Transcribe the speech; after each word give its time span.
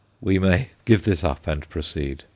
We 0.19 0.39
may 0.39 0.69
"give 0.85 1.03
this 1.03 1.23
up" 1.23 1.45
and 1.45 1.69
proceed. 1.69 2.23